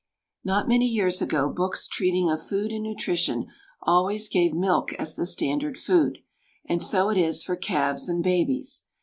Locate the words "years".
0.87-1.21